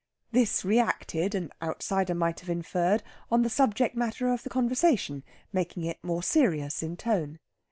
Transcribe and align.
This 0.31 0.65
reacted, 0.65 1.35
an 1.35 1.51
outsider 1.61 2.15
might 2.15 2.39
have 2.39 2.49
inferred, 2.49 3.03
on 3.29 3.43
the 3.43 3.51
subject 3.51 3.95
matter 3.95 4.29
of 4.29 4.41
the 4.41 4.49
conversation, 4.49 5.21
making 5.53 5.83
it 5.83 6.03
more 6.03 6.23
serious 6.23 6.81
in 6.81 6.97
tone. 6.97 7.37